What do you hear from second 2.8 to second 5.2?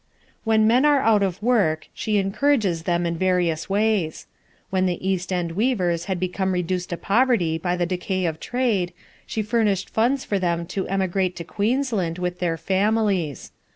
them in various ways. When the